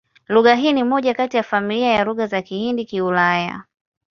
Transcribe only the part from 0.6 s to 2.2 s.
ni moja kati ya familia ya